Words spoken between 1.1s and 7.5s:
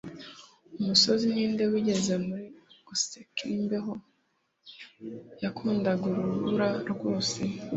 ninde wigeze muri goosekin imbeho yakundaga urubura rwose